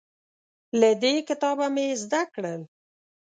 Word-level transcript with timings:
له 0.79 0.89
دې 1.01 1.15
کتابه 1.27 1.67
مې 1.73 1.85
زده 2.03 2.21
کړل 2.33 2.61